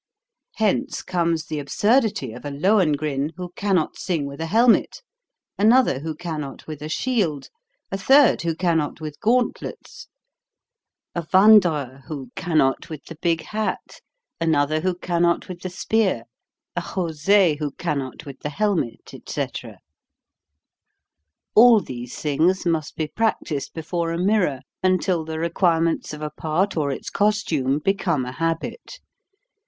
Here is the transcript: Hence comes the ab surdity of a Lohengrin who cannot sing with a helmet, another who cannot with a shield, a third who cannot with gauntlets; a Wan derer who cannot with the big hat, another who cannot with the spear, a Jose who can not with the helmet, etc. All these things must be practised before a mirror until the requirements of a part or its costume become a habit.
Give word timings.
Hence 0.55 1.03
comes 1.03 1.45
the 1.45 1.59
ab 1.59 1.67
surdity 1.67 2.35
of 2.35 2.43
a 2.43 2.49
Lohengrin 2.49 3.33
who 3.37 3.51
cannot 3.55 3.99
sing 3.99 4.25
with 4.25 4.41
a 4.41 4.47
helmet, 4.47 5.03
another 5.59 5.99
who 5.99 6.15
cannot 6.15 6.65
with 6.65 6.81
a 6.81 6.89
shield, 6.89 7.49
a 7.91 7.99
third 7.99 8.41
who 8.41 8.55
cannot 8.55 8.99
with 8.99 9.19
gauntlets; 9.19 10.07
a 11.13 11.27
Wan 11.31 11.59
derer 11.59 12.01
who 12.07 12.31
cannot 12.35 12.89
with 12.89 13.05
the 13.05 13.17
big 13.21 13.41
hat, 13.43 14.01
another 14.39 14.79
who 14.79 14.95
cannot 14.97 15.47
with 15.47 15.61
the 15.61 15.69
spear, 15.69 16.23
a 16.75 16.81
Jose 16.81 17.57
who 17.57 17.69
can 17.73 17.99
not 17.99 18.25
with 18.25 18.39
the 18.39 18.49
helmet, 18.49 19.11
etc. 19.13 19.77
All 21.53 21.79
these 21.79 22.17
things 22.17 22.65
must 22.65 22.95
be 22.95 23.05
practised 23.05 23.73
before 23.75 24.11
a 24.11 24.17
mirror 24.17 24.61
until 24.81 25.23
the 25.23 25.37
requirements 25.37 26.11
of 26.11 26.23
a 26.23 26.31
part 26.31 26.75
or 26.75 26.89
its 26.89 27.11
costume 27.11 27.77
become 27.77 28.25
a 28.25 28.31
habit. 28.31 28.99